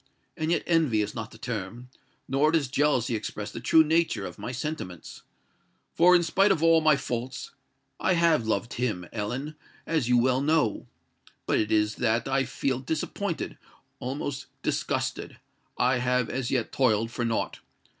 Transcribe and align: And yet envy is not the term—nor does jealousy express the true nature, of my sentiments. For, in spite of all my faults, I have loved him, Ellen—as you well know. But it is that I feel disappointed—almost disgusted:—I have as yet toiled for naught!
And 0.35 0.49
yet 0.49 0.63
envy 0.65 1.03
is 1.03 1.13
not 1.13 1.29
the 1.29 1.37
term—nor 1.37 2.51
does 2.53 2.69
jealousy 2.69 3.13
express 3.13 3.51
the 3.51 3.59
true 3.59 3.83
nature, 3.83 4.25
of 4.25 4.39
my 4.39 4.51
sentiments. 4.51 5.21
For, 5.93 6.15
in 6.15 6.23
spite 6.23 6.51
of 6.51 6.63
all 6.63 6.81
my 6.81 6.95
faults, 6.95 7.51
I 7.99 8.13
have 8.13 8.47
loved 8.47 8.73
him, 8.73 9.07
Ellen—as 9.13 10.09
you 10.09 10.17
well 10.17 10.41
know. 10.41 10.87
But 11.45 11.59
it 11.59 11.71
is 11.71 11.97
that 11.97 12.27
I 12.27 12.45
feel 12.45 12.79
disappointed—almost 12.79 14.47
disgusted:—I 14.63 15.97
have 15.99 16.31
as 16.31 16.49
yet 16.49 16.71
toiled 16.71 17.11
for 17.11 17.23
naught! 17.23 17.59